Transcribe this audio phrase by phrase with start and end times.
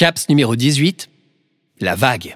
[0.00, 1.10] CAPS numéro 18,
[1.82, 2.34] la vague.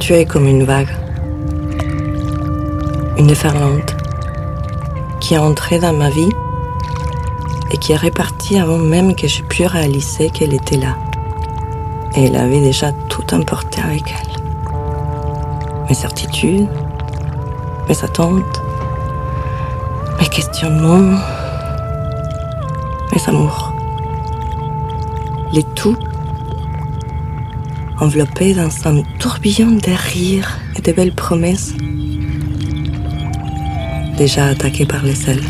[0.00, 0.88] Tu es comme une vague,
[3.16, 3.94] une déferlante
[5.20, 6.30] qui est entrée dans ma vie
[7.70, 10.98] et qui est répartie avant même que je puisse réaliser qu'elle était là.
[12.16, 14.45] Et elle avait déjà tout emporté avec elle.
[15.88, 16.68] Mes certitudes,
[17.88, 18.62] mes attentes,
[20.20, 21.18] mes questionnements,
[23.12, 23.72] mes amours.
[25.52, 25.96] Les tout
[28.00, 31.72] enveloppé dans un tourbillon de rires et de belles promesses,
[34.16, 35.44] déjà attaqué par les ailes.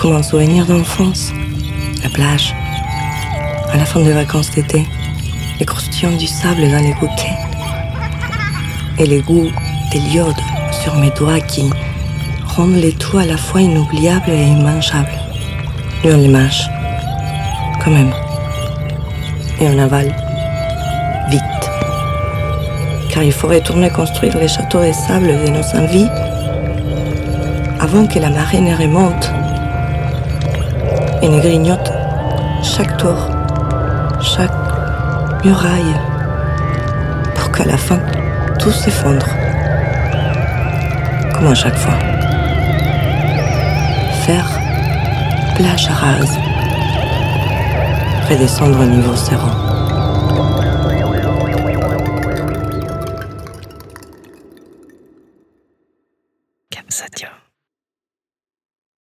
[0.00, 1.32] Comme un souvenir d'enfance,
[2.02, 2.54] la plage,
[3.72, 4.84] à la fin des vacances d'été,
[5.58, 7.43] les croustillons du sable dans les goûters,
[8.98, 9.50] et les goûts
[9.92, 10.34] des l'iode
[10.82, 11.70] sur mes doigts qui
[12.56, 15.18] rendent les tout à la fois inoubliables et immangeables.
[16.04, 16.68] Et on les mange,
[17.82, 18.12] quand même
[19.60, 20.14] et on avale
[21.28, 21.42] vite.
[23.10, 26.08] Car il faut retourner construire les châteaux de sable de nos envies
[27.80, 29.30] avant que la marée ne remonte
[31.22, 31.92] et ne grignote
[32.62, 33.28] chaque tour,
[34.20, 34.50] chaque
[35.44, 35.94] muraille,
[37.36, 38.00] pour qu'à la fin
[38.64, 39.26] tout s'effondre.
[41.34, 41.98] Comme à chaque fois.
[44.24, 44.48] Faire
[45.54, 46.38] plage rase.
[48.26, 49.48] Redescendre au niveau zéro.
[56.74, 57.04] Comme ça.